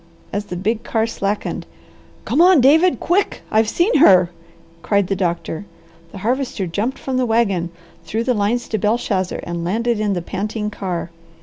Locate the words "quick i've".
2.99-3.69